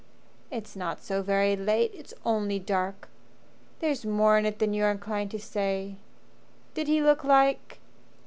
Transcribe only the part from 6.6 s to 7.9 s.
Did he look like